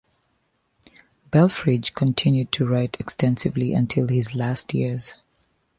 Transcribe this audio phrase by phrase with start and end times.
[1.29, 5.13] Belfrage continued to write extensively until his last years.